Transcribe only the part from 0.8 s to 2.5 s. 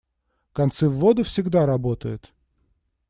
в воду» всегда работает.